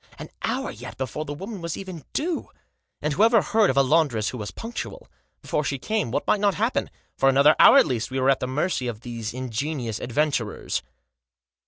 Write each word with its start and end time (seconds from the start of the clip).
An 0.17 0.29
hour 0.41 0.71
yet 0.71 0.97
before 0.97 1.25
the 1.25 1.33
woman 1.35 1.61
was 1.61 1.77
even 1.77 2.05
due! 2.11 2.49
And 3.03 3.13
whoever 3.13 3.39
heard 3.43 3.69
of 3.69 3.77
a 3.77 3.83
laundress 3.83 4.29
who 4.29 4.39
was 4.39 4.49
punctual? 4.49 5.07
Before 5.43 5.63
she 5.63 5.77
came 5.77 6.09
what 6.09 6.25
might 6.25 6.39
not 6.39 6.55
happen? 6.55 6.89
For 7.19 7.29
another 7.29 7.55
hour, 7.59 7.77
at 7.77 7.85
least, 7.85 8.09
we 8.09 8.19
were 8.19 8.31
at 8.31 8.39
the 8.39 8.47
mercy 8.47 8.87
of 8.87 9.01
these 9.01 9.31
ingenious 9.31 9.99
adventurers. 9.99 10.81